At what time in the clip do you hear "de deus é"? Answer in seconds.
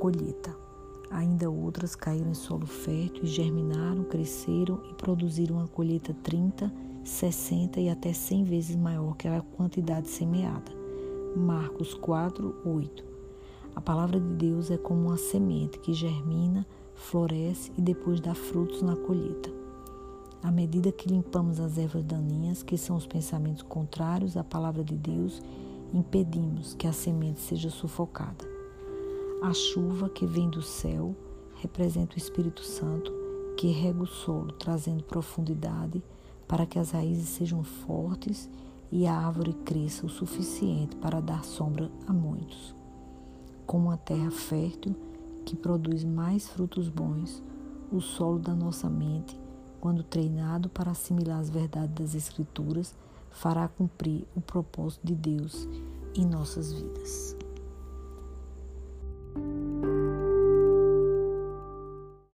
14.18-14.78